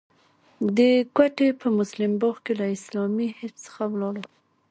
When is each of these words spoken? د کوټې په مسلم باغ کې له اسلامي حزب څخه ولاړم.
د 0.77 0.79
کوټې 1.15 1.49
په 1.61 1.67
مسلم 1.77 2.11
باغ 2.21 2.35
کې 2.45 2.53
له 2.59 2.67
اسلامي 2.77 3.27
حزب 3.37 3.57
څخه 3.65 3.83
ولاړم. 3.91 4.25